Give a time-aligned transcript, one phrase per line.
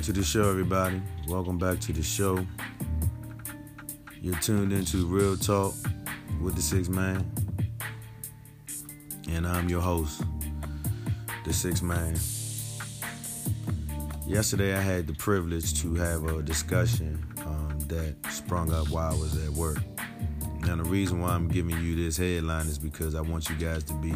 [0.00, 1.02] Back to the show, everybody.
[1.28, 2.46] Welcome back to the show.
[4.22, 5.74] You're tuned into Real Talk
[6.40, 7.30] with the Six Man.
[9.28, 10.22] And I'm your host,
[11.44, 12.16] the Six Man.
[14.26, 19.14] Yesterday, I had the privilege to have a discussion um, that sprung up while I
[19.14, 19.80] was at work.
[20.60, 23.84] Now, the reason why I'm giving you this headline is because I want you guys
[23.84, 24.14] to be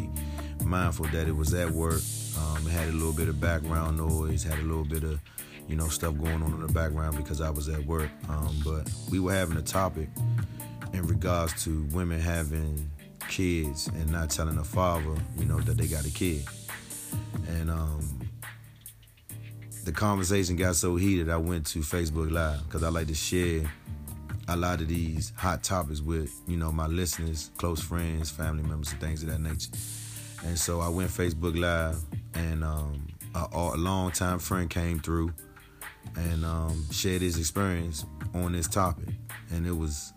[0.65, 2.01] mindful that it was at work.
[2.39, 5.21] Um, it had a little bit of background noise, had a little bit of
[5.69, 8.11] you know, stuff going on in the background because I was at work.
[8.29, 10.09] Um, but we were having a topic
[10.93, 12.91] in regards to women having
[13.29, 16.45] kids and not telling a father, you know, that they got a kid.
[17.49, 18.21] And um,
[19.85, 23.71] the conversation got so heated, I went to Facebook Live because I like to share
[24.49, 28.93] a lot of these hot topics with, you know, my listeners, close friends, family members,
[28.93, 29.71] and things of that nature.
[30.45, 31.99] And so I went Facebook Live,
[32.35, 35.33] and um, a, a long time friend came through
[36.17, 39.09] and um, shared his experience on this topic,
[39.51, 40.13] and it was,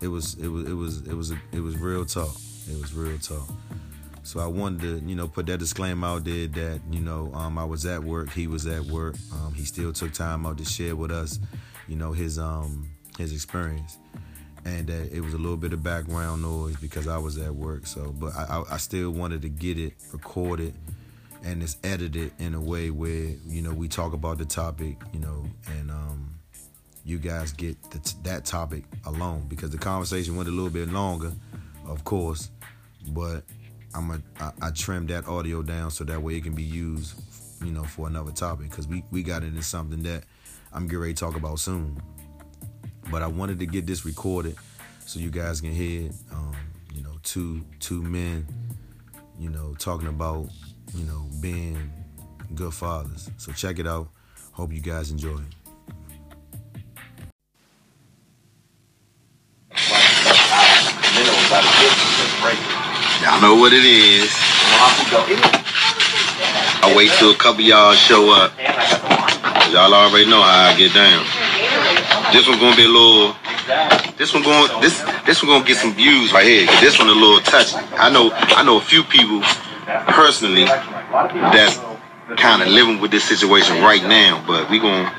[0.00, 2.34] it was, it was, it was, it was, it was real talk.
[2.70, 3.48] It was real talk.
[4.22, 7.56] So I wanted to, you know, put that disclaimer out there that, you know, um,
[7.56, 9.16] I was at work, he was at work.
[9.32, 11.38] Um, he still took time out to share with us,
[11.86, 13.96] you know, his um his experience,
[14.66, 17.86] and that it was a little bit of background noise because I was at work.
[17.86, 20.74] So, but I, I, I still wanted to get it recorded
[21.44, 25.20] and it's edited in a way where you know we talk about the topic, you
[25.20, 25.46] know,
[25.78, 26.34] and um,
[27.04, 31.32] you guys get the, that topic alone because the conversation went a little bit longer,
[31.86, 32.50] of course,
[33.08, 33.44] but
[33.94, 37.20] I'm a I, I trimmed that audio down so that way it can be used,
[37.64, 40.24] you know, for another topic because we we got into something that
[40.72, 42.00] I'm getting ready to talk about soon.
[43.10, 44.56] But I wanted to get this recorded
[45.06, 46.54] so you guys can hear, um,
[46.92, 48.46] you know, two two men,
[49.38, 50.50] you know, talking about
[50.94, 51.92] you know, being
[52.54, 53.30] good fathers.
[53.36, 54.08] So check it out.
[54.52, 55.40] Hope you guys enjoy.
[63.22, 64.30] Y'all know what it is.
[66.80, 68.52] I wait till a couple y'all show up.
[69.72, 71.24] Y'all already know how I get down.
[72.32, 73.36] This one's gonna be a little.
[74.16, 74.80] This one going.
[74.80, 76.66] This this one gonna get some views right here.
[76.80, 77.76] This one a little touchy.
[77.96, 78.30] I know.
[78.32, 79.42] I know a few people
[79.88, 81.78] personally that's
[82.36, 84.44] kind of living with this situation right now.
[84.46, 85.12] But we gonna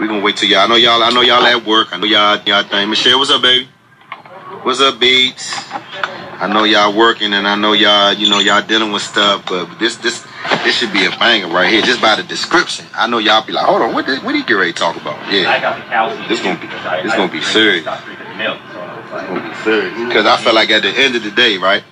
[0.00, 0.60] we gonna wait till y'all.
[0.60, 1.02] I know y'all.
[1.02, 1.92] I know y'all at work.
[1.92, 2.90] I know y'all y'all think.
[2.90, 3.68] Michelle, what's up, baby?
[4.62, 5.54] What's up, Beats?
[6.40, 9.44] I know y'all working, and I know y'all you know y'all dealing with stuff.
[9.46, 10.26] But this this
[10.64, 12.86] this should be a banger right here, just by the description.
[12.94, 14.96] I know y'all be like, hold on, what did what did get ready to talk
[14.96, 15.16] about?
[15.32, 16.66] Yeah, this gonna be
[17.02, 17.86] this gonna be serious.
[17.86, 21.82] It's gonna be serious because I felt like at the end of the day, right?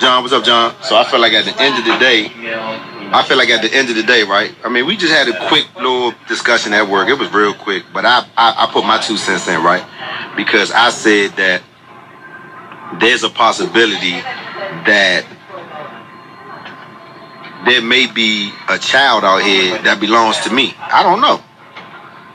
[0.00, 0.74] John, what's up, John?
[0.82, 2.32] So I feel like at the end of the day,
[3.12, 4.50] I feel like at the end of the day, right?
[4.64, 7.10] I mean, we just had a quick little discussion at work.
[7.10, 9.84] It was real quick, but I, I, I put my two cents in, right?
[10.38, 11.62] Because I said that
[12.98, 14.12] there's a possibility
[14.88, 15.26] that
[17.66, 20.72] there may be a child out here that belongs to me.
[20.78, 21.42] I don't know.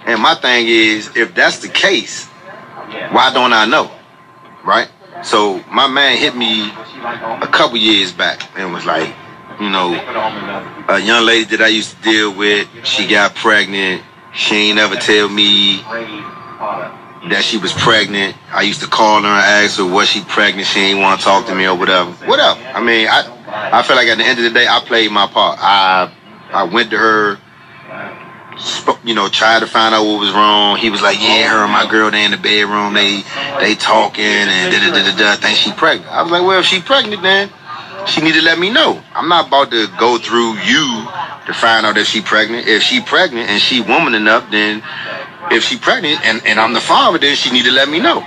[0.05, 2.27] And my thing is, if that's the case,
[3.09, 3.89] why don't I know?
[4.63, 4.87] Right?
[5.23, 9.13] So my man hit me a couple years back and was like,
[9.59, 9.93] you know,
[10.89, 14.03] a young lady that I used to deal with, she got pregnant.
[14.33, 15.77] She ain't ever tell me
[17.29, 18.35] that she was pregnant.
[18.51, 20.67] I used to call her and ask her was she pregnant.
[20.67, 22.11] She ain't want to talk to me or whatever.
[22.27, 22.59] Whatever.
[22.73, 25.27] I mean, I I feel like at the end of the day, I played my
[25.27, 25.57] part.
[25.61, 26.11] I
[26.51, 27.39] I went to her
[29.03, 30.77] you know, tried to find out what was wrong.
[30.77, 33.23] He was like, "Yeah, her and my girl they in the bedroom, they
[33.59, 35.35] they talking and da da da da da.
[35.35, 37.49] Think she pregnant." I was like, "Well, if she pregnant, then
[38.07, 39.01] she need to let me know.
[39.13, 41.07] I'm not about to go through you
[41.45, 42.67] to find out that she pregnant.
[42.67, 44.81] If she pregnant and she woman enough, then
[45.51, 48.25] if she pregnant and, and I'm the father, then she need to let me know."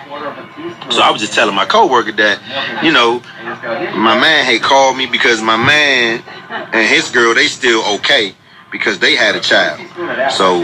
[0.91, 2.41] So I was just telling my coworker that,
[2.83, 3.21] you know,
[3.99, 8.35] my man had called me because my man and his girl they still okay
[8.71, 9.81] because they had a child.
[10.33, 10.61] So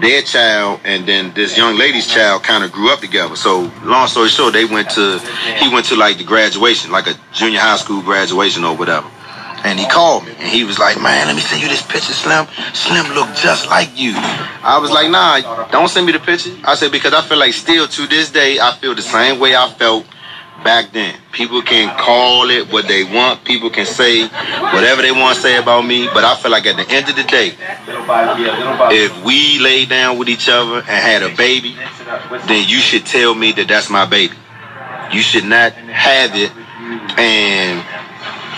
[0.00, 3.36] their child and then this young lady's child kind of grew up together.
[3.36, 5.18] So long story short, they went to
[5.58, 9.08] he went to like the graduation, like a junior high school graduation or whatever.
[9.64, 12.12] And he called me and he was like, Man, let me send you this picture,
[12.12, 12.46] Slim.
[12.74, 14.12] Slim look just like you.
[14.14, 16.50] I was like, nah, don't send me the picture.
[16.64, 19.56] I said, because I feel like still to this day, I feel the same way
[19.56, 20.04] I felt
[20.64, 21.18] back then.
[21.32, 23.44] People can call it what they want.
[23.44, 26.06] People can say whatever they want to say about me.
[26.12, 27.52] But I feel like at the end of the day,
[28.94, 31.76] if we lay down with each other and had a baby,
[32.46, 34.34] then you should tell me that that's my baby.
[35.12, 36.52] You should not have it
[37.18, 37.82] and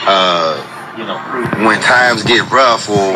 [0.07, 3.15] uh, when times get rough or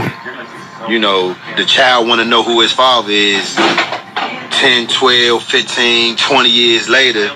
[0.91, 3.57] you know, the child want to know who his father is
[4.63, 7.35] 10, 12, 15, 20 years later.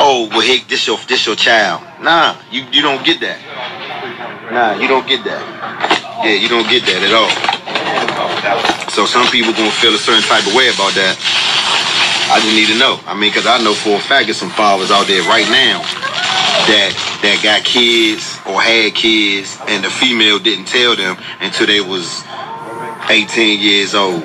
[0.00, 1.84] Oh, well, hey, this your, this your child.
[2.00, 3.36] Nah, you, you don't get that.
[4.48, 5.44] Nah, you don't get that.
[6.24, 7.28] Yeah, you don't get that at all.
[8.88, 11.20] So some people gonna feel a certain type of way about that.
[12.32, 12.96] I just need to know.
[13.04, 15.84] I mean, cause I know for a fact there's some fathers out there right now
[16.64, 21.84] that that got kids or had kids and the female didn't tell them until they
[21.84, 22.24] was
[23.12, 24.24] 18 years old.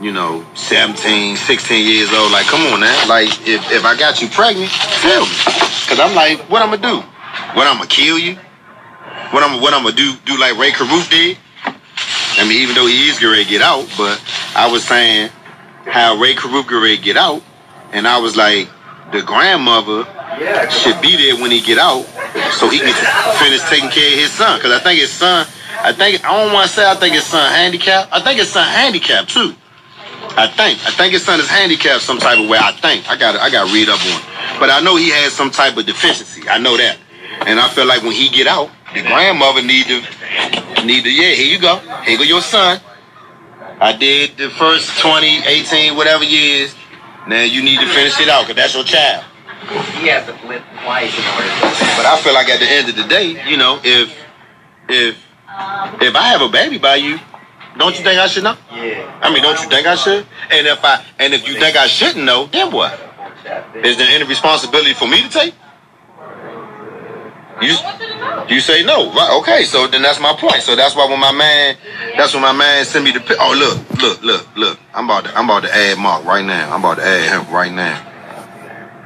[0.00, 2.32] You know, 17, 16 years old.
[2.32, 3.08] Like, come on now.
[3.08, 5.32] Like, if, if I got you pregnant, tell me.
[5.90, 7.06] Cause I'm like, what I'm gonna do?
[7.54, 8.36] What I'm gonna kill you?
[9.32, 10.14] What I'm what I'm gonna do?
[10.24, 11.36] Do like Rae Carruth did?
[11.64, 14.22] I mean, even though he is gonna get out, but
[14.54, 15.30] I was saying
[15.84, 17.42] how Rae Carruth gonna get out,
[17.92, 18.68] and I was like,
[19.10, 20.06] the grandmother
[20.70, 22.04] should be there when he get out,
[22.52, 22.94] so he can
[23.42, 24.60] finish taking care of his son.
[24.60, 25.46] Cause I think his son,
[25.82, 28.12] I think I don't want to say I think his son handicapped.
[28.12, 29.54] I think his son handicapped too.
[30.36, 30.78] I think.
[30.86, 32.58] I think his son is handicapped some type of way.
[32.58, 33.08] I think.
[33.08, 34.60] I got I got to read up on it.
[34.60, 36.48] But I know he has some type of deficiency.
[36.48, 36.98] I know that.
[37.46, 40.02] And I feel like when he get out, the grandmother need to
[40.84, 41.78] need to yeah, here you go.
[42.04, 42.80] Here go your son.
[43.80, 46.74] I did the first 20, 18, whatever years.
[47.26, 49.24] Now you need to finish it out because that's your child.
[50.00, 51.60] He has to flip twice in order to.
[51.96, 54.14] But I feel like at the end of the day, you know, if
[54.88, 55.16] if
[56.00, 57.18] if I have a baby by you,
[57.78, 58.56] don't you think I should know?
[58.72, 59.20] Yeah.
[59.22, 60.26] I mean, don't you think I should?
[60.50, 62.92] And if I and if you think I shouldn't know, then what?
[63.74, 65.54] Is there any responsibility for me to take?
[67.62, 67.76] You
[68.48, 69.38] you say no, right?
[69.40, 70.62] Okay, so then that's my point.
[70.62, 71.76] So that's why when my man,
[72.16, 73.36] that's when my man sent me the pic.
[73.38, 74.78] Oh look, look, look, look.
[74.94, 76.72] I'm about to I'm about to add Mark right now.
[76.72, 78.06] I'm about to add him right now.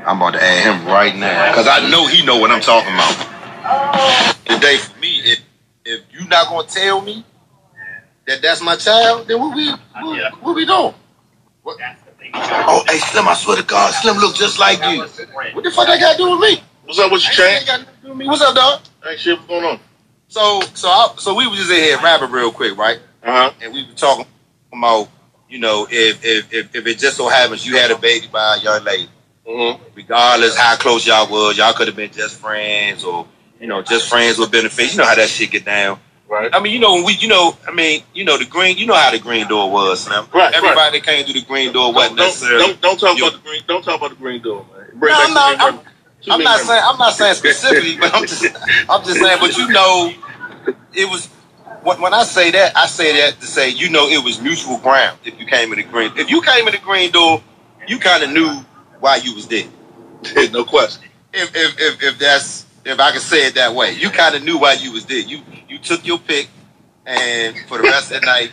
[0.06, 2.94] I'm about to add him right now because I know he know what I'm talking
[2.94, 4.36] about.
[4.46, 5.40] Today for me, if
[5.84, 7.24] if you not gonna tell me
[8.26, 10.94] that that's my child, then what we what, what we doing?
[11.62, 11.78] What?
[12.36, 15.00] Oh, hey Slim, I swear to God, Slim look just like you.
[15.54, 16.62] What the fuck that got to do with me?
[16.84, 17.66] What's up with you, Ain't Trent?
[17.66, 18.26] got nothing to do with me.
[18.26, 18.80] What's up, dog?
[19.08, 19.36] Ain't shit.
[19.38, 19.80] What's going on?
[20.28, 22.98] So, so, I, so we was just in here rapping real quick, right?
[23.22, 23.52] Uh huh.
[23.62, 24.26] And we were talking
[24.72, 25.08] about,
[25.48, 28.56] you know, if if if, if it just so happens you had a baby by
[28.56, 29.08] a young lady,
[29.46, 29.82] Mm-hmm.
[29.94, 33.26] regardless how close y'all was, y'all could have been just friends or
[33.60, 34.92] you know just friends with benefits.
[34.94, 36.00] You know how that shit get down.
[36.28, 36.50] Right.
[36.54, 38.94] I mean, you know, we, you know, I mean, you know, the green, you know
[38.94, 40.26] how the green door was, Slim.
[40.32, 42.66] Right, Everybody that came through the green door wasn't Don't, necessarily.
[42.66, 43.26] don't, don't talk you.
[43.28, 43.62] about the green.
[43.68, 44.86] Don't talk about the green door, man.
[44.94, 45.80] Bring No, I'm not- I'm-
[46.30, 48.44] I'm not saying I'm not saying specifically, but I'm just
[48.88, 49.36] I'm just saying.
[49.40, 50.10] But you know,
[50.94, 51.26] it was
[51.82, 54.78] when, when I say that, I say that to say you know it was mutual
[54.78, 55.18] ground.
[55.24, 57.42] If you came in the green, if you came in the green door,
[57.86, 58.50] you kind of knew
[59.00, 59.66] why you was there.
[60.52, 61.08] no question.
[61.34, 64.44] If if if, if that's if I can say it that way, you kind of
[64.44, 65.18] knew why you was there.
[65.18, 66.48] You you took your pick,
[67.06, 68.50] and for the rest of the night,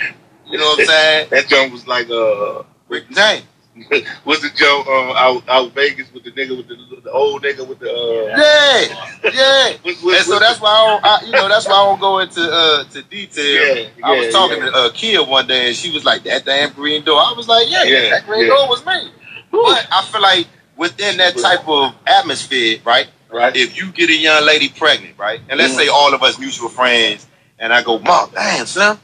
[0.47, 1.27] you know what I'm saying?
[1.31, 3.43] That jump was like uh, Rick James.
[4.25, 7.65] was the Joe uh, out out Vegas with the nigga with the, the old nigga
[7.65, 8.38] with the uh.
[8.38, 9.77] Yeah, yeah.
[9.85, 12.00] With, with, And so that's why I, don't, I, you know, that's why I don't
[12.01, 13.77] go into uh to detail.
[13.77, 14.71] Yeah, I was talking yeah.
[14.71, 17.47] to uh, Kia one day, and she was like, "That damn green door." I was
[17.47, 19.09] like, "Yeah, Yeah, that green door was me."
[19.51, 23.07] But I feel like within that type of atmosphere, right?
[23.31, 23.55] Right.
[23.55, 25.77] If you get a young lady pregnant, right, and let's Mhm.
[25.77, 27.25] say all of us mutual friends,
[27.59, 29.00] and I go, "Mom, damn, son,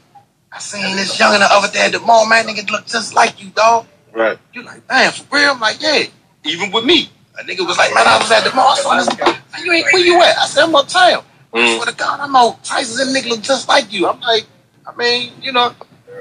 [0.52, 2.46] I seen this young the other day at the mall, man.
[2.46, 4.38] Nigga look just like you, dog." right.
[4.52, 5.50] You like, damn, for real?
[5.52, 6.04] I'm like, yeah.
[6.44, 7.10] Even with me.
[7.38, 8.70] A nigga was like, man, I was at the mall.
[8.70, 9.08] I saw this.
[9.18, 10.38] Man, you ain't, where you at?
[10.38, 11.24] I said, I'm uptown.
[11.54, 11.76] I Mm.
[11.76, 12.64] swear to God, I'm out.
[12.64, 14.08] Tyson and nigga look just like you.
[14.08, 14.46] I'm like,
[14.86, 15.74] I mean, you know,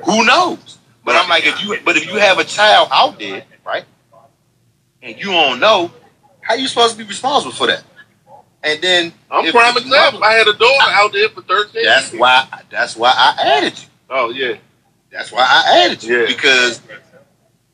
[0.05, 0.77] who knows?
[1.03, 3.85] But I'm like, if you, but if you have a child out there, right,
[5.01, 5.91] and you don't know,
[6.41, 7.83] how you supposed to be responsible for that?
[8.63, 10.23] And then, I'm prime example.
[10.23, 12.19] I had a daughter out there for 13 That's years.
[12.19, 12.47] why.
[12.69, 13.85] That's why I added you.
[14.09, 14.55] Oh yeah.
[15.11, 16.25] That's why I added you Yeah.
[16.27, 16.81] because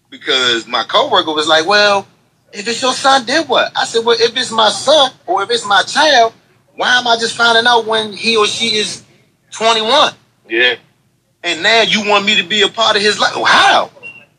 [0.10, 2.08] because my coworker was like, "Well,
[2.52, 5.50] if it's your son, then what?" I said, "Well, if it's my son or if
[5.50, 6.34] it's my child,
[6.76, 9.04] why am I just finding out when he or she is
[9.52, 10.14] 21
[10.50, 10.76] Yeah.
[11.44, 13.34] and now you want me to be a part of his life?
[13.48, 13.90] How?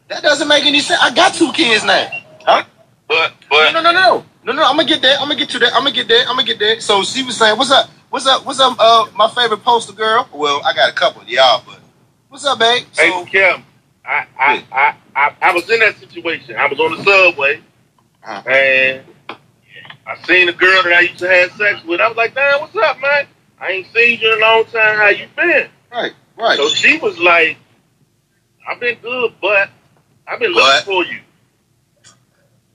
[0.08, 1.00] That doesn't make any sense.
[1.02, 2.08] I got two kids now.
[2.44, 2.64] Huh?
[3.08, 4.52] But but no, no, no, no, no.
[4.52, 5.16] No, I'm gonna get there.
[5.18, 5.72] I'm gonna get to that.
[5.74, 6.20] I'm gonna get there.
[6.28, 6.80] I'm gonna get there.
[6.80, 7.90] So she was saying, "What's up?
[8.10, 8.44] What's up?
[8.46, 8.76] What's up?
[8.78, 10.28] Uh, my favorite poster girl.
[10.32, 11.80] Well, I got a couple of y'all, but
[12.28, 12.84] what's up, babe?
[12.92, 13.64] So, hey Kim,
[14.04, 16.56] I I, I I I was in that situation.
[16.56, 17.60] I was on the subway
[18.24, 18.48] Uh-huh.
[18.48, 19.02] and
[20.06, 22.00] I seen a girl that I used to have sex with.
[22.00, 23.26] I was like, damn, what's up, man?
[23.60, 24.96] I ain't seen you in a long time.
[24.98, 25.68] How you been?
[25.90, 26.56] right, right.
[26.58, 27.56] So she was like,
[28.68, 29.70] I've been good, but
[30.26, 31.20] I've been looking for you.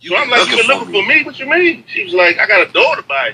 [0.01, 1.23] You So I'm like, you been looking for me?
[1.23, 1.83] What you mean?
[1.87, 3.33] She was like, I got a daughter by you.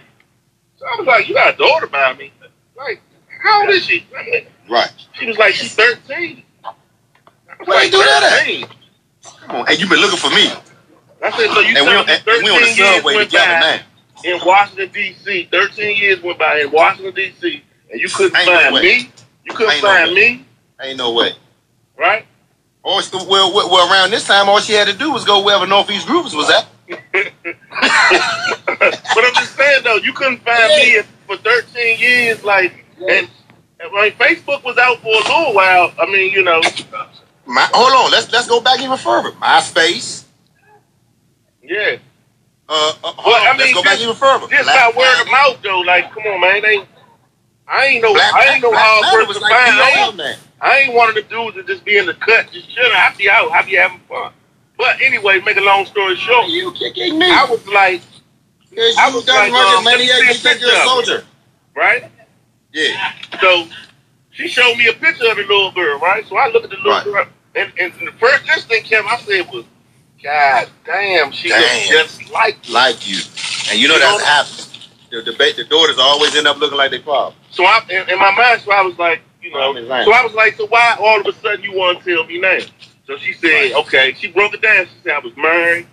[0.77, 2.31] So I was like, you got a daughter by me?
[2.75, 3.01] Like,
[3.43, 4.05] How old is she?
[4.17, 4.91] I mean, Right.
[5.13, 6.43] she was like, she's 13.
[6.63, 6.73] I
[7.59, 8.69] was Where you do that at?
[9.41, 9.67] Come on.
[9.67, 10.51] Hey, you been looking for me.
[11.23, 12.95] I said, so you And we, tell on- me and we on the 13 years
[12.95, 13.79] subway together now.
[14.23, 15.49] in Washington, D.C.
[15.51, 17.63] 13 years went by in Washington, D.C.
[17.91, 19.09] and you couldn't Ain't no find me.
[19.45, 20.45] You couldn't Ain't no find me,
[20.81, 21.31] Ain't no way.
[21.97, 22.25] right?
[22.85, 25.43] All she, well, well, well, around this time, all she had to do was go
[25.43, 26.67] wherever Northeast Groovers was at.
[26.87, 27.01] but
[29.25, 33.27] I'm just saying though, you couldn't find me for 13 years, like, and,
[33.79, 35.91] and when Facebook was out for a little while.
[35.99, 36.61] I mean, you know,
[37.47, 39.31] My, hold on, let's let's go back even further.
[39.31, 40.25] MySpace.
[41.63, 41.95] yeah.
[42.69, 44.47] Uh, uh Well, I on, let's mean, go back just- even further.
[44.47, 46.87] Just Black by word of mouth though, like, come on, man, ain't.
[47.67, 49.75] I ain't no, Black, I ain't no Black hard person was to find.
[50.65, 50.93] I ain't, now.
[50.93, 52.91] I ain't one of the dudes that just be in the cut, just chilling.
[52.93, 54.33] I be out, I be having fun.
[54.77, 57.31] But anyway, make a long story short, You kicking me?
[57.31, 58.01] I was like,
[58.71, 59.93] Yes, I you was done like, um, man.
[59.93, 61.23] let me see you a think you're a soldier.
[61.75, 62.03] right?
[62.73, 63.13] Yeah.
[63.39, 63.67] So
[64.31, 66.25] she showed me a picture of the little girl, right?
[66.27, 67.03] So I look at the little Right.
[67.05, 69.65] girl, and, and the first instinct came, I said was,
[70.21, 72.57] God damn, she looks just like.
[72.69, 73.19] Like you.
[73.71, 74.89] And you know that's happens.
[75.11, 77.35] The, the, the daughters always end up looking like they father.
[77.51, 80.05] So I, in, in my mind, so I was like, you know, I'm in line.
[80.05, 82.39] so I was like, so why all of a sudden you want to tell me
[82.39, 82.57] now?
[83.05, 84.13] So she said, okay.
[84.13, 84.85] She broke it down.
[84.87, 85.85] She said I was married.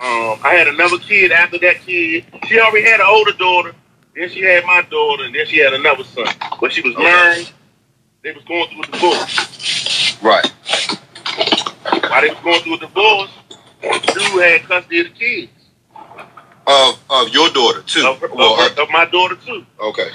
[0.00, 2.24] Um, I had another kid after that kid.
[2.48, 3.74] She already had an older daughter.
[4.16, 6.26] Then she had my daughter, and then she had another son.
[6.60, 7.04] But she was Okay.
[7.04, 7.48] married.
[8.22, 10.18] They was going through a divorce.
[10.20, 10.52] Right.
[12.10, 13.30] While they was going through a divorce,
[13.82, 15.52] dude had custody of the kids.
[16.66, 18.04] Of of your daughter too.
[18.06, 19.64] Of, of, Well, her- of my daughter too.
[19.80, 20.08] okay.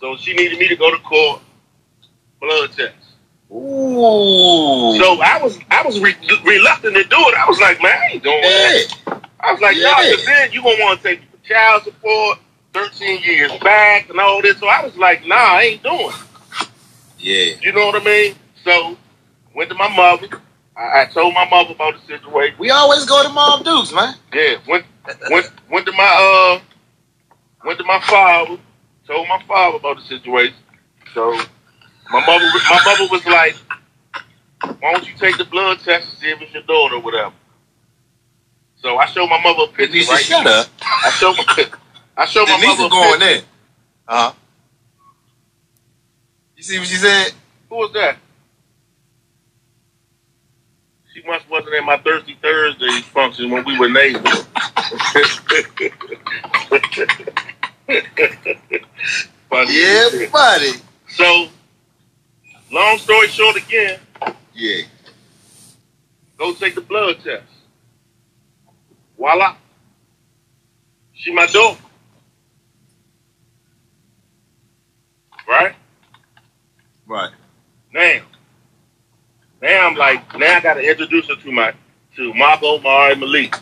[0.00, 1.40] So she needed me to go to court,
[2.40, 2.94] blood test.
[3.52, 4.96] Ooh.
[4.98, 7.34] So I was I was re- reluctant to do it.
[7.34, 8.86] I was like, man, I ain't doing that.
[9.06, 9.20] yeah.
[9.40, 9.82] I was like, Yeah.
[9.96, 12.38] no, because then you gonna want to take child support,
[12.72, 14.58] thirteen years back, and all this.
[14.58, 16.08] So I was like, nah, I ain't doing.
[16.10, 16.68] it.
[17.18, 17.54] Yeah.
[17.62, 18.34] You know what I mean?
[18.64, 18.96] So
[19.54, 20.40] went to my mother.
[20.76, 22.56] I, I told my mother about the situation.
[22.58, 24.14] We always go to Mom Dukes, man.
[24.34, 24.84] Yeah, went
[25.30, 26.60] went went to my uh
[27.64, 28.58] went to my father.
[29.06, 30.56] Told my father about the situation.
[31.14, 31.40] So
[32.10, 33.56] my mother my mother was like,
[34.80, 37.34] why don't you take the blood test and see if it's your daughter or whatever.
[38.76, 39.86] So I showed my mother a picture.
[39.86, 40.24] Denise, right?
[40.24, 40.66] shut up.
[40.82, 41.66] I showed my
[42.16, 43.44] I showed my Denise mother is going in.
[44.08, 44.32] Uh huh.
[46.56, 47.32] You see what she said?
[47.68, 48.16] Who was that?
[51.12, 54.46] She must wasn't at my Thirsty Thursday function when we were neighbors.
[59.68, 60.72] Yeah, buddy.
[61.08, 61.48] So,
[62.76, 63.98] long story short, again,
[64.54, 64.82] Yeah.
[66.36, 67.44] go take the blood test.
[69.16, 69.56] Voila.
[71.14, 71.80] She my daughter.
[75.48, 75.74] Right?
[77.06, 77.30] Right.
[77.94, 78.20] Now.
[79.62, 81.72] Now I'm like, now I gotta introduce her to my
[82.16, 83.54] to Marco Mari Malik.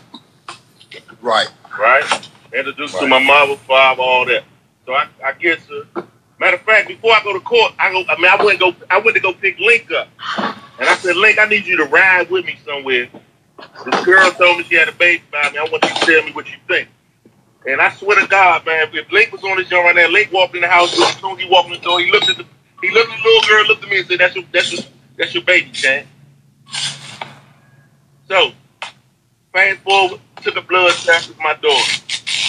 [1.21, 1.47] Right.
[1.79, 2.29] right?
[2.53, 3.09] Introduced to Right.
[3.09, 4.43] my mother, father, all that.
[4.85, 6.01] So I, I guess, uh,
[6.39, 8.03] matter of fact, before I go to court, I go.
[8.09, 8.75] I mean, I went go.
[8.89, 11.85] I went to go pick Link up, and I said, Link, I need you to
[11.85, 13.09] ride with me somewhere.
[13.85, 15.57] This girl told me she had a baby by me.
[15.57, 16.89] I want you to tell me what you think.
[17.67, 20.31] And I swear to God, man, if Link was on this joint right now, Link
[20.31, 20.93] walked in the house.
[20.99, 22.45] As soon as he walked in the door, he looked at the
[22.81, 24.83] he looked at the little girl, looked at me, and said, "That's your that's your
[25.17, 26.05] that's your baby, Chan."
[28.27, 28.51] So,
[29.53, 32.01] fast forward, took a blood test with my daughter.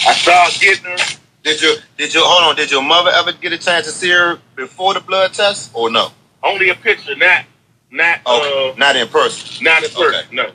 [0.06, 1.18] I started getting her.
[1.46, 2.56] Did your did your hold on?
[2.56, 5.90] Did your mother ever get a chance to see her before the blood test or
[5.90, 6.10] no?
[6.42, 7.44] Only a picture, not
[7.92, 9.64] not Okay, uh not in person.
[9.64, 10.14] not in person.
[10.26, 10.34] Okay.
[10.34, 10.50] No.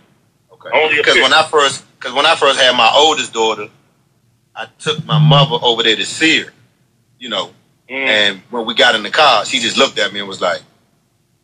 [0.54, 0.70] Okay.
[0.74, 1.34] Only Because when.
[1.34, 3.70] I first because when I first had my oldest daughter,
[4.54, 6.52] I took my mother over there to see her.
[7.20, 7.52] You know,
[7.90, 8.08] Mm.
[8.08, 10.62] and when we got in the car, she just looked at me and was like,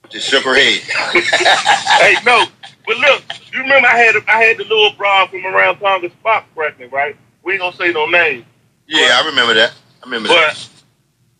[0.09, 0.81] just shook her head.
[2.01, 2.45] hey, no.
[2.85, 3.23] But look,
[3.53, 7.15] you remember I had I had the little broad from around Congress Park pregnant, right?
[7.43, 8.45] We ain't gonna say no name.
[8.87, 9.73] Yeah, I remember that.
[10.03, 10.55] I remember that.
[10.55, 10.69] But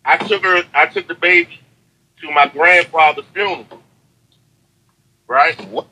[0.04, 1.60] I took her I took the baby
[2.20, 3.66] to my grandfather's funeral.
[5.26, 5.58] Right?
[5.68, 5.86] What?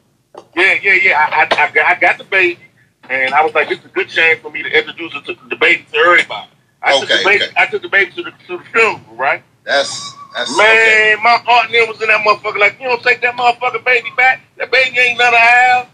[0.57, 1.19] Yeah, yeah, yeah.
[1.31, 2.61] I, I, I, got, I got the baby,
[3.09, 5.37] and I was like, "This is a good chance for me to introduce her to
[5.49, 6.51] the baby to everybody."
[6.83, 7.45] I took Okay, the baby.
[7.45, 7.55] okay.
[7.57, 9.43] I took the baby to the to the funeral, right?
[9.65, 11.17] That's that's Man, okay.
[11.23, 14.43] my aunt then was in that motherfucker like, "You don't take that motherfucker baby back.
[14.59, 15.87] That baby ain't none of ours."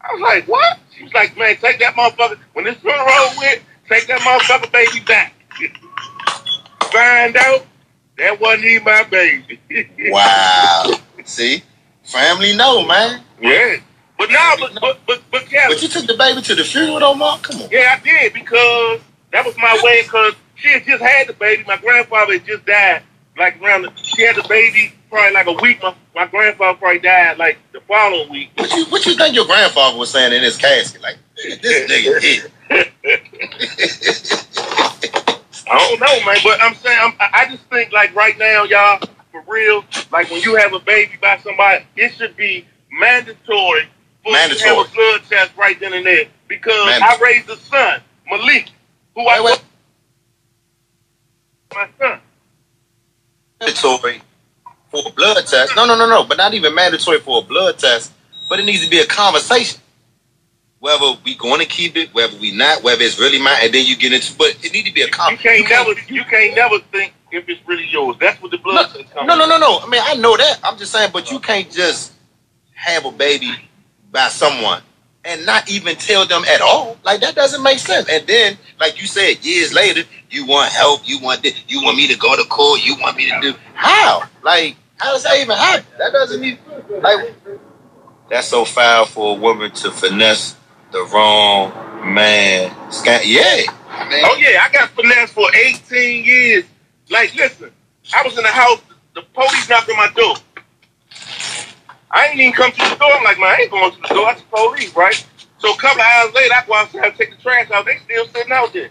[0.00, 3.62] I was like, "What?" She was like, "Man, take that motherfucker when this funeral with.
[3.88, 5.34] Take that motherfucker baby back."
[6.92, 7.66] Find out
[8.16, 9.60] that wasn't even my baby.
[10.10, 10.92] Wow.
[11.24, 11.62] See,
[12.02, 13.22] family know, man.
[13.40, 13.76] yeah,
[14.18, 16.98] but now, but but but but, Kelly, But you took the baby to the funeral,
[17.00, 17.42] though, Mark.
[17.42, 17.68] Come on.
[17.70, 19.00] Yeah, I did because
[19.32, 20.02] that was my way.
[20.02, 21.64] Because she had just had the baby.
[21.64, 23.02] My grandfather had just died,
[23.36, 25.82] like around the, she had the baby probably like a week.
[25.82, 28.50] My, my grandfather probably died like the following week.
[28.56, 31.02] What you what you think your grandfather was saying in his casket?
[31.02, 32.50] Like this nigga hit.
[35.70, 38.64] I don't know, man, but I'm saying I'm, I I just think like right now,
[38.64, 39.00] y'all,
[39.32, 43.88] for real, like when you have a baby by somebody, it should be mandatory
[44.24, 47.18] for you to have a blood test right then and there because Mandatory.
[47.20, 48.70] I raised a son, Malik,
[49.14, 49.62] who I Wait, wait.
[51.74, 52.20] my son.
[53.60, 54.22] mandatory
[54.90, 55.76] for a blood test.
[55.76, 56.24] No, no, no, no.
[56.24, 58.12] But not even mandatory for a blood test.
[58.48, 59.80] But it needs to be a conversation.
[60.80, 63.84] Whether we going to keep it, whether we not, whether it's really mine, and then
[63.84, 64.36] you get into.
[64.36, 65.66] But it need to be a You conversation.
[65.66, 68.16] can't never, you can't never think if it's really yours.
[68.20, 69.26] That's what the blood comes.
[69.26, 69.80] No, no, no, no.
[69.80, 70.60] I mean, I know that.
[70.62, 72.12] I'm just saying, but you can't just
[72.74, 73.50] have a baby
[74.12, 74.82] by someone
[75.24, 76.96] and not even tell them at all.
[77.04, 78.08] Like that doesn't make sense.
[78.08, 81.00] And then, like you said, years later, you want help.
[81.08, 81.60] You want this.
[81.68, 82.84] You want me to go to court.
[82.84, 84.22] You want me to do how?
[84.42, 85.86] Like how does that even happen?
[85.98, 86.58] That doesn't even
[87.02, 87.34] like.
[88.30, 90.54] That's so foul for a woman to finesse
[90.92, 91.72] the wrong
[92.14, 92.74] man.
[92.92, 93.62] Scan- yeah.
[93.90, 96.64] I mean, Oh yeah, I got finesse for 18 years.
[97.10, 97.70] Like, listen,
[98.14, 98.80] I was in the house,
[99.14, 100.36] the police knocked on my door.
[102.10, 103.12] I ain't even come to the door.
[103.12, 104.26] I'm like, man, I ain't going to the door.
[104.26, 105.26] That's the police, right?
[105.58, 107.84] So a couple of hours later, I go outside and take the trash out.
[107.86, 108.90] They still sitting out there.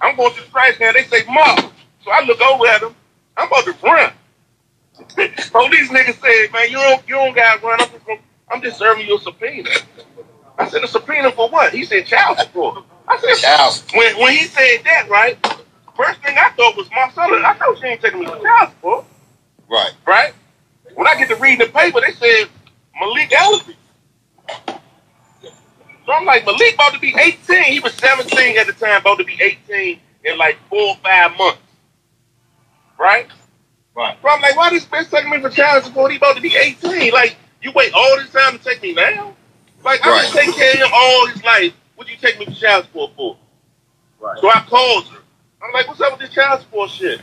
[0.00, 0.94] I'm going to the trash can.
[0.94, 1.60] They say, Mark.
[2.04, 2.94] So I look over at them.
[3.36, 4.12] I'm about to run.
[5.52, 7.80] Police niggas said, man, you don't, you don't got to run.
[7.80, 8.06] I'm just,
[8.52, 9.70] I'm just serving you a subpoena.
[10.58, 11.72] I said, a subpoena for what?
[11.72, 12.84] He said, child support.
[13.06, 15.36] I said, Child when when he said that, right?
[15.96, 17.44] First thing I thought was my son.
[17.44, 19.04] I thought she ain't taking me to child support,
[19.68, 19.92] right.
[20.06, 20.32] right?
[20.94, 22.48] When I get to reading the paper, they said
[22.98, 23.76] Malik Ellerby.
[26.06, 27.64] So I'm like, Malik about to be 18.
[27.64, 31.36] He was 17 at the time, about to be 18 in like four or five
[31.36, 31.60] months,
[32.98, 33.28] right?
[33.94, 34.18] Right.
[34.20, 36.10] So I'm like, why this bitch taking me for child support?
[36.10, 37.12] He about to be 18.
[37.12, 39.34] Like, you wait all this time to take me now?
[39.84, 40.22] Like, I've Right.
[40.24, 41.72] been taking care of him all his life.
[41.96, 43.36] What do you take me to child support for?
[44.20, 44.38] Right.
[44.40, 45.18] So I called her.
[45.62, 47.20] I'm like, what's up with this child support shit?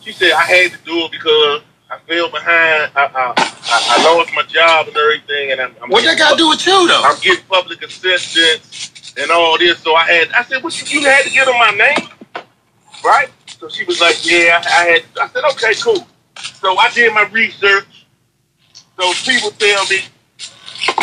[0.00, 2.92] She said, I had to do it because I fell behind.
[2.96, 5.52] I, I, I, I lost my job and everything.
[5.52, 7.02] And I'm, I'm What that got to do with you though?
[7.04, 9.78] I'm getting public assistance and all this.
[9.80, 12.08] So I had, I said, what you, you had to give them my name?
[13.04, 13.28] Right?
[13.46, 16.06] So she was like, yeah, I had, I said, okay, cool.
[16.38, 18.06] So I did my research.
[18.98, 19.98] So people tell me,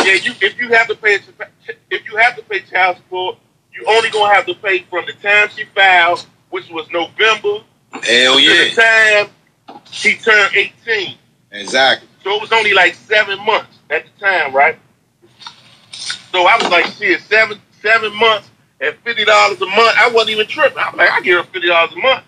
[0.06, 1.20] yeah, you if you have to pay
[1.90, 3.38] if you have to pay child support,
[3.74, 8.38] you only gonna have to pay from the time she filed, which was November, Hell
[8.38, 9.30] to the time
[9.92, 11.18] she turned 18.
[11.52, 12.08] Exactly.
[12.24, 14.78] So it was only like seven months at the time, right?
[16.32, 19.96] So I was like, shit, seven seven months at fifty dollars a month.
[19.98, 20.78] I wasn't even tripping.
[20.78, 22.24] I'm like, I give her fifty dollars a month.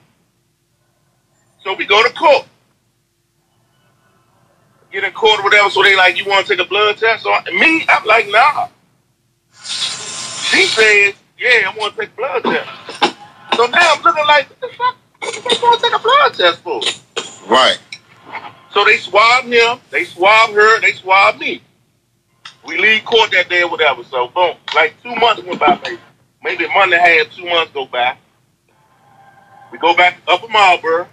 [1.64, 2.48] So we go to court.
[4.94, 5.70] Get in court or whatever.
[5.72, 7.24] So they like, you want to take a blood test?
[7.24, 8.68] So I, me, I'm like, nah.
[9.52, 12.70] She says, yeah, I want to take a blood test.
[13.58, 14.96] So now I'm looking like, what the fuck?
[15.20, 16.82] What the fuck you want to take a blood test for?
[17.52, 17.80] Right.
[18.72, 21.62] So they swabbed him, they swabbed her, they swabbed me.
[22.66, 24.04] We leave court that day or whatever.
[24.04, 26.00] So boom, like two months went by, maybe.
[26.44, 28.18] Maybe a month and a half, two months go by.
[29.72, 31.08] We go back up in Marlboro,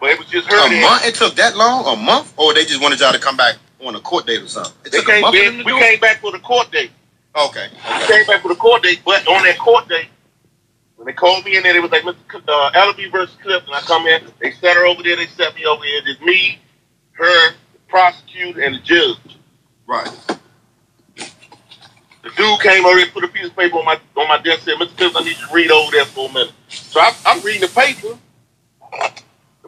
[0.00, 0.56] but it was just her.
[0.66, 1.06] A month?
[1.06, 1.86] It took that long?
[1.86, 2.32] A month?
[2.36, 4.72] Or they just wanted y'all to come back on a court date or something?
[4.84, 5.80] It They took a month we, them we it?
[5.80, 6.90] came back for the court date.
[7.36, 7.68] Okay.
[7.72, 8.06] We okay.
[8.18, 10.08] came back for the court date, but on that court date,
[10.96, 12.16] when they called me in there, they was like, Mr.
[12.32, 15.26] C- Uh, Ellaby versus Cliff, and I come in, they set her over there, they
[15.26, 16.02] set me over here.
[16.06, 16.58] It's me,
[17.12, 19.16] her, the prosecutor, and the judge.
[19.86, 20.08] Right.
[22.22, 24.68] The dude came over and put a piece of paper on my on my desk
[24.68, 24.96] and said, Mr.
[24.96, 26.52] Cliff, I need you to read over there for a minute.
[26.68, 28.18] So I, I'm reading the paper.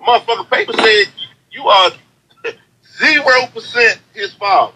[0.03, 1.05] The motherfucking paper said,
[1.53, 1.91] you are
[2.99, 4.75] zero percent his father.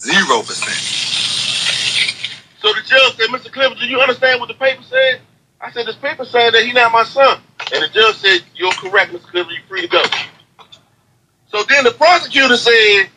[0.00, 0.96] Zero percent.
[2.60, 3.52] So the judge said, Mr.
[3.52, 5.20] Clifford, do you understand what the paper said?
[5.60, 7.40] I said, this paper saying that he's not my son.
[7.74, 9.22] And the judge said, you're correct, Mr.
[9.24, 10.02] Clifford, you're free to go.
[11.48, 13.08] So then the prosecutor said,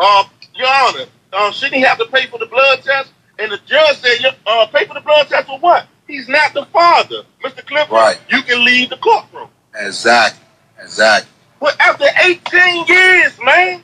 [0.00, 0.24] uh,
[0.56, 3.12] Your Honor, uh, shouldn't he have to pay for the blood test?
[3.38, 5.86] And the judge said, "Your- uh, pay for the blood test for what?
[6.06, 7.22] He's not the father.
[7.44, 7.64] Mr.
[7.66, 8.18] Clifford, Right.
[8.28, 9.48] you can leave the courtroom.
[9.74, 10.44] Exactly.
[10.82, 11.30] Exactly.
[11.60, 13.82] But after 18 years, man,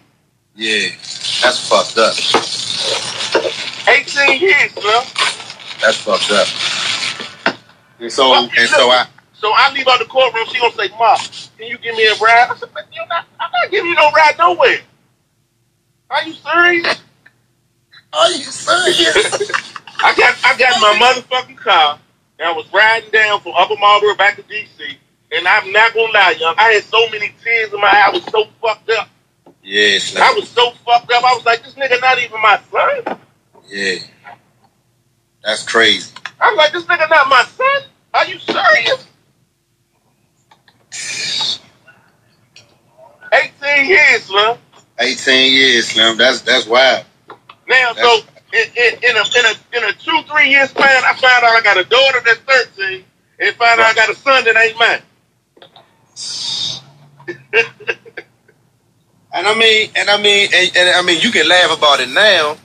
[0.55, 0.89] Yeah.
[1.43, 2.15] That's fucked up.
[3.89, 5.01] 18 years, bro.
[5.81, 6.47] That's fucked up.
[7.99, 10.47] And so and so I So I leave out the courtroom.
[10.53, 11.19] She gonna say, "Mom,
[11.57, 13.97] can you give me a ride?" I said, "Man, you not, "I'm not giving you
[13.97, 14.81] no ride nowhere."
[16.11, 16.99] Are you serious?
[18.13, 19.51] Are you serious?
[20.03, 21.99] I got I got my motherfucking car
[22.41, 24.97] and I was riding down from Upper Marlboro back to DC.
[25.31, 26.55] and I'm not gonna lie, young.
[26.59, 28.05] I had so many tears in my eye.
[28.07, 29.09] I was so fucked up.
[29.63, 31.23] Yeah, I was so fucked up.
[31.23, 33.19] I was like, this nigga not even my son.
[33.69, 33.97] Yeah.
[35.45, 36.13] That's crazy.
[36.41, 37.83] I'm like, this nigga not my son.
[38.15, 39.07] Are you serious?
[43.33, 44.57] 18 years, Slim.
[44.99, 46.17] 18 years, Slim.
[46.17, 47.05] That's that's wild.
[47.69, 48.21] Now, so
[48.53, 51.57] in, in, in, a, in, a, in a two, three year span, I found out
[51.57, 52.41] I got a daughter that's
[52.77, 53.05] 13
[53.41, 55.03] and found out I got a son that ain't mine.
[59.33, 62.09] And I mean, and I mean, and, and I mean, you can laugh about it
[62.09, 62.57] now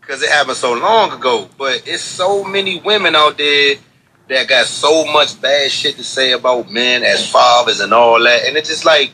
[0.00, 1.48] because it happened so long ago.
[1.56, 3.76] But it's so many women out there
[4.28, 8.46] that got so much bad shit to say about men as fathers and all that,
[8.46, 9.12] and it's just like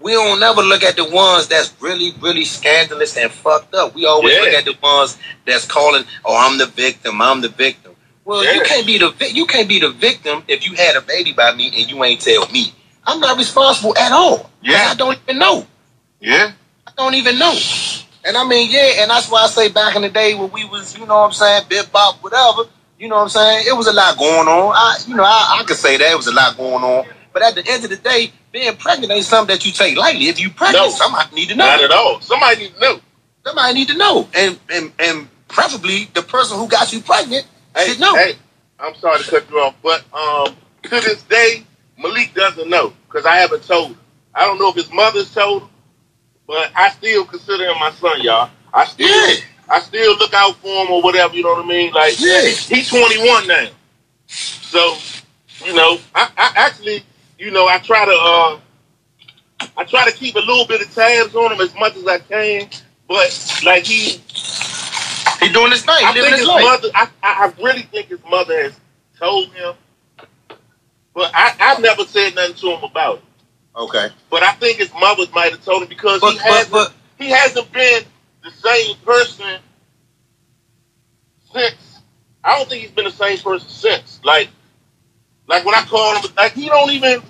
[0.00, 3.94] we don't never look at the ones that's really, really scandalous and fucked up.
[3.94, 4.40] We always Yeah.
[4.40, 7.20] look at the ones that's calling, "Oh, I'm the victim.
[7.22, 10.66] I'm the victim." Well, you can't be the vi- you can't be the victim if
[10.68, 12.74] you had a baby by me and you ain't tell me.
[13.06, 14.50] I'm not responsible at all.
[14.62, 14.88] Yeah.
[14.90, 15.66] I don't even know.
[16.20, 16.50] Yeah.
[16.86, 17.56] I don't even know.
[18.24, 20.64] And I mean, yeah, and that's why I say back in the day when we
[20.64, 22.64] was, you know what I'm saying, bip bop, whatever,
[22.98, 24.72] you know what I'm saying, it was a lot going on.
[24.74, 27.06] I you know, I, I could say that it was a lot going on.
[27.36, 30.28] But at the end of the day, being pregnant ain't something that you take lightly.
[30.28, 30.90] If you pregnant, No.
[30.90, 31.66] somebody need to know.
[31.66, 32.18] Not at all.
[32.22, 33.00] Somebody needs to know.
[33.44, 34.26] Somebody need to know.
[34.34, 37.44] And and and preferably the person who got you pregnant
[37.76, 38.16] Hey, should know.
[38.16, 38.36] hey,
[38.80, 41.62] I'm sorry to cut you off, but um, to this day,
[41.98, 43.98] Malik doesn't know because I haven't told him.
[44.34, 45.68] I don't know if his mother's told him,
[46.46, 48.48] but I still consider him my son, y'all.
[48.72, 49.40] I still, Yeah.
[49.68, 51.34] I still look out for him or whatever.
[51.34, 51.92] You know what I mean?
[51.92, 52.46] Like, Yeah.
[52.46, 53.68] he's 21 now,
[54.26, 54.96] so
[55.64, 57.02] you know, I, I actually,
[57.38, 58.60] you know, I try to, uh,
[59.76, 62.18] I try to keep a little bit of tabs on him as much as I
[62.18, 62.68] can,
[63.08, 64.20] but like he,
[65.40, 66.64] He doing his thing, I living think his life.
[66.64, 66.88] mother.
[66.94, 68.80] I, I, really think his mother has
[69.18, 69.74] told him,
[71.14, 73.24] but I, I've never said nothing to him about it.
[73.76, 74.08] Okay.
[74.30, 77.28] But I think his mother might have told him because But he hasn't but he
[77.30, 78.02] hasn't been
[78.42, 79.60] the same person
[81.52, 82.00] since.
[82.42, 84.20] I don't think he's been the same person since.
[84.24, 84.48] Like,
[85.48, 87.22] like when I call him, like he don't even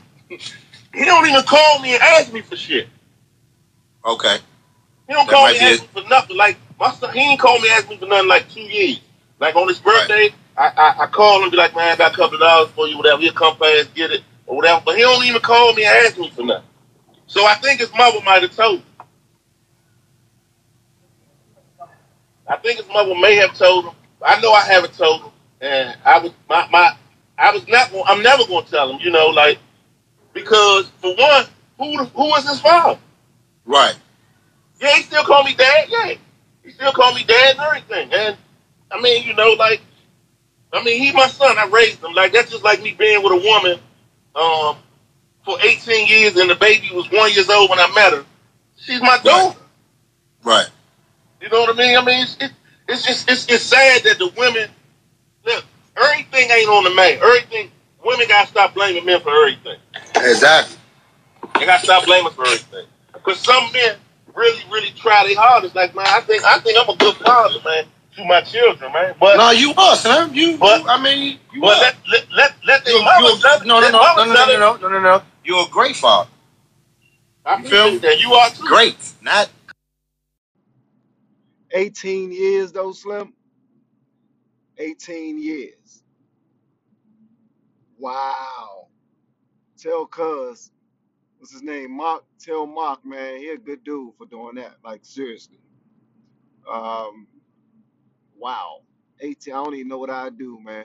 [0.94, 2.88] he don't even call me and ask me for shit.
[4.04, 4.38] okay.
[5.08, 6.36] He don't That call me ask me for nothing.
[6.36, 9.00] Like my son, he ain't call me and ask me for nothing like two years.
[9.40, 12.16] Like on his birthday, I, I I call him be like, man, I got a
[12.16, 13.20] couple of dollars for you, whatever.
[13.22, 14.82] He'll come fast, get it, or whatever.
[14.84, 16.68] But he don't even call me and ask me for nothing.
[17.26, 18.86] So I think his mother might have told him.
[22.48, 23.94] I think his mother may have told him.
[24.24, 26.96] I know I haven't told him, and I was my my
[27.38, 27.90] I was not.
[28.06, 29.00] I'm never going to tell him.
[29.00, 29.58] You know, like
[30.32, 31.44] because for one,
[31.78, 32.98] who who is his father?
[33.64, 33.96] Right.
[34.80, 35.86] Yeah, he still call me dad.
[35.88, 36.14] Yeah,
[36.62, 38.12] he still call me dad and everything.
[38.12, 38.36] And
[38.90, 39.80] I mean, you know, like,
[40.72, 41.56] I mean, he my son.
[41.58, 42.12] I raised him.
[42.12, 43.78] Like that's just like me being with a woman,
[44.34, 44.76] um,
[45.44, 48.24] for 18 years, and the baby was one years old when I met her.
[48.76, 49.58] She's my daughter.
[50.44, 50.68] Right.
[51.40, 51.96] You know what I mean?
[51.96, 52.52] I mean, it's, it,
[52.88, 54.68] it's just it's, it's sad that the women
[55.44, 55.64] look.
[55.96, 57.18] Everything ain't on the man.
[57.22, 57.70] Everything
[58.04, 59.78] women gotta stop blaming men for everything.
[60.16, 60.76] Exactly.
[61.58, 62.86] They gotta stop blaming for everything.
[63.12, 63.96] Because some men
[64.34, 65.74] really, really try their hardest.
[65.74, 67.84] Like, man, I think I think I'm a good father, man,
[68.16, 69.14] to my children, man.
[69.18, 70.34] But No, you are, son.
[70.34, 71.80] You, But- you I mean, you but are.
[71.80, 74.76] let let let, let their You- mama you- no, no, no, no, no, no, no,
[74.76, 75.22] no, no, no.
[75.44, 76.30] You're a great father.
[77.44, 78.64] I You feel feel that you are too.
[78.66, 79.48] Great, not
[81.72, 83.32] 18 years though, Slim.
[84.78, 86.02] 18 years.
[87.98, 88.88] Wow.
[89.78, 90.70] Tell Cuz,
[91.38, 91.96] what's his name?
[91.96, 92.24] Mark.
[92.40, 94.76] Tell Mark, man, he a good dude for doing that.
[94.84, 95.60] Like seriously.
[96.70, 97.26] Um,
[98.38, 98.80] wow.
[99.20, 99.54] 18.
[99.54, 100.84] I don't even know what I do, man.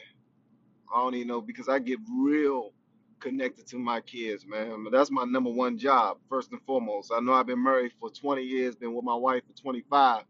[0.94, 2.72] I don't even know because I get real
[3.20, 4.86] connected to my kids, man.
[4.92, 7.12] That's my number one job, first and foremost.
[7.16, 10.24] I know I've been married for 20 years, been with my wife for 25,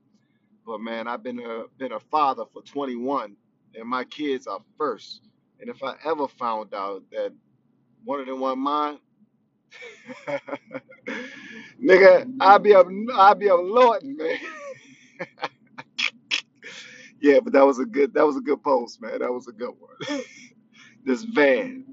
[0.65, 3.36] but man, I've been a been a father for 21,
[3.75, 5.21] and my kids are first.
[5.60, 7.34] And if I ever found out that
[8.03, 8.99] one of them wasn't mine,
[11.84, 14.38] nigga, I'll be up, I'll be up lording, man.
[17.21, 19.19] yeah, but that was a good, that was a good post, man.
[19.19, 20.21] That was a good one.
[21.05, 21.86] this van.